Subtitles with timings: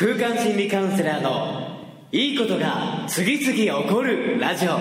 [0.00, 1.76] 空間心理カウンセラーの
[2.12, 4.78] いいことが次々起こるラジオ。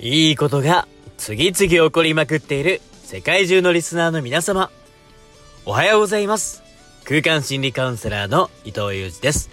[0.00, 4.68] いいことが次々起こりまくっている世界中のリスナーの皆様。
[5.64, 6.64] おはようございます。
[7.04, 9.48] 空間心理カウンセラーの伊藤裕二です。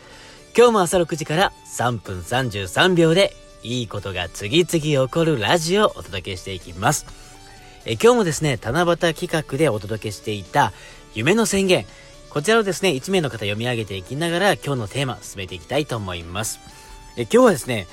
[0.58, 7.29] 今日も朝6時から3分33秒でいいことが次々起こるラジオをお届けしていきます。
[7.92, 10.74] え今日もですね、七夕企画でお届けしていた
[11.16, 11.88] 夢の宣言。
[12.30, 16.60] こちらをですね、1名の方読み上げていきながら今日のテーマ進めていきたいと思います。
[17.18, 17.88] え今日はですね、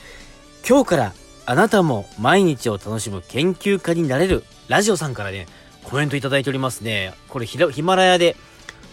[0.69, 1.15] 今日から
[1.47, 5.47] あなたも毎日を楽しむ研究家になれるラジオさんからね、
[5.85, 7.15] コメントいただいておりますね。
[7.31, 8.37] これヒマラヤで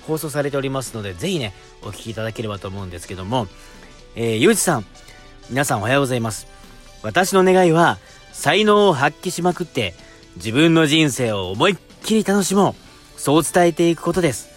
[0.08, 3.50] 放送されておりますので、ぜひね、お聞きいただければと思うんですけども、
[4.16, 4.86] えー、ゆうじさん、
[5.50, 6.48] 皆さんおはようございます。
[7.02, 7.98] 私の願いは、
[8.32, 9.96] 才能を発揮しまくって、
[10.38, 13.20] 自分の人生を思いっきり楽しもう。
[13.20, 14.50] そう伝えていくことです。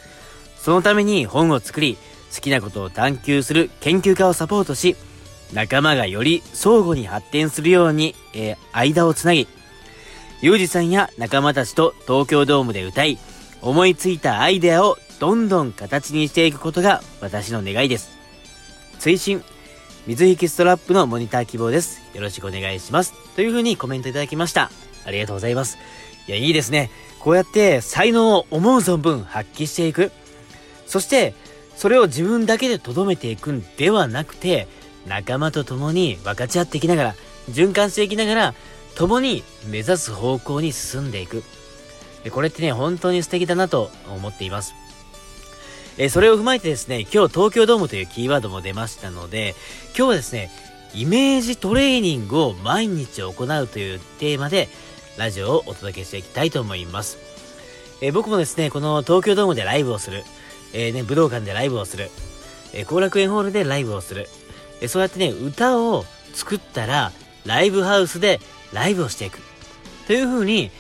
[0.59, 1.97] そのために本を作り、
[2.35, 4.97] 好きなことを探求する研究家をサポートし、
[5.53, 9.47] 仲間がより相互に発展するように、えー、間をつなぎ、
[10.43, 13.19] ゆうじさんや仲間たちと東京ドームで歌い、
[13.63, 18.11] 思いついたアイデアをどんどん形にしていくことが私の願いです。
[18.99, 19.43] 追伸
[20.07, 22.01] 水引ストラップのモニター希望です。
[22.15, 23.15] よろしくお願いします。
[23.35, 24.71] というふうにコメントいただきました。
[25.07, 25.79] ありがとうございます。
[26.29, 26.91] いや、いいですね。
[27.21, 30.13] こうやって才能を思う存分発揮していく。
[30.87, 31.35] そして、
[31.77, 34.69] それを自分だけで留めていくんではなくて、
[35.07, 37.15] 仲間と共に分かち合っていきながら、
[37.51, 38.55] 循環していきながら、
[38.97, 41.43] 共に目指す方向に進んでいく。
[42.31, 44.75] これってね、本当に素敵だなと思っています。
[45.99, 49.55] えそれを踏まえてですね、今日東京ドームというキーワードも出ましたので、
[49.97, 50.51] 今日はですね、
[50.95, 54.69] イメージトレーニングを毎日行うというテーマで、
[55.17, 57.19] ラジオをお届けしていきたいと思います。
[58.01, 60.25] え僕もですね、この東京ドームでライブをする、
[60.73, 62.11] えー、ね、武道館でライブをする、
[62.73, 64.29] え後楽園ホールでライブをする、
[64.81, 67.13] えそうやってね、歌を作ったら、
[67.47, 68.41] ライブハウスで
[68.73, 69.39] ライブをしていく。
[70.07, 70.71] という風に、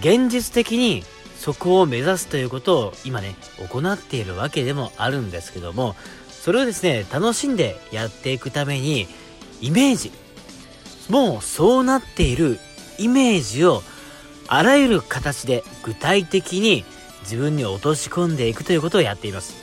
[0.00, 1.04] 現実的に
[1.38, 3.36] そこを目指すということを今ね、
[3.70, 5.94] 行っているわけでもあるんですけども、
[6.30, 9.06] それをですね、楽しんでやっていくために、
[9.60, 10.12] イメージ、
[11.08, 12.58] もうそうなっている
[12.98, 13.82] イメージを
[14.48, 16.84] あらゆる形で具体的に
[17.22, 19.54] 自分に落とし込んでいくということをやっています。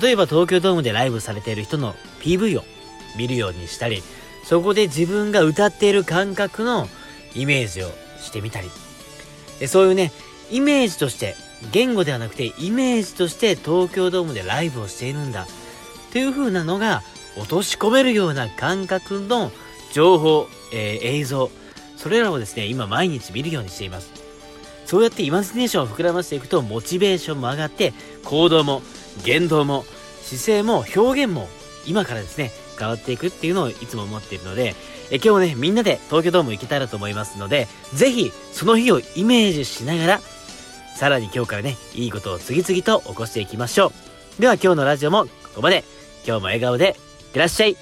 [0.00, 2.64] 例えば東京ドームでライブされている人の PV を
[3.16, 4.02] 見るようにしたり、
[4.44, 6.88] そこで自分が歌っている感覚の
[7.34, 7.88] イメージを
[8.20, 8.70] してみたり、
[9.68, 10.12] そういうね、
[10.50, 11.36] イメージとして
[11.72, 15.46] 言語ではなくてイメージとして東京ドームでライブをしているんだ。
[16.12, 17.02] という風なのが
[17.36, 19.50] 落とし込めるような感覚の
[19.92, 21.50] 情報、えー、映像。
[22.04, 24.12] それらをですね今毎日見るようにしています
[24.84, 27.94] そうやってイマジネーションを膨らませていくとモチベーションも上がって
[28.24, 28.82] 行動も
[29.24, 29.84] 言動も
[30.22, 31.48] 姿勢も表現も
[31.86, 34.74] 今からですね変わっていくっていうのをいつも思っているので
[35.10, 40.20] え今日もねみんなで東京ドーム行けたらと思いますのでぜひその日をイメージしながら
[40.94, 43.92] さらに今日からね、いいことを次々と起こしていきましょ
[44.38, 44.40] う。
[44.40, 45.84] では今日のラジオもここまで。
[46.26, 46.94] 今日も笑顔でいっ
[47.32, 47.76] てらっしゃい。